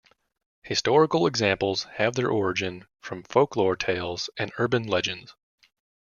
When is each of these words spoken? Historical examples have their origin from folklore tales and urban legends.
Historical 0.63 1.27
examples 1.27 1.83
have 1.97 2.15
their 2.15 2.31
origin 2.31 2.87
from 3.01 3.21
folklore 3.21 3.75
tales 3.75 4.31
and 4.35 4.51
urban 4.57 4.87
legends. 4.87 5.35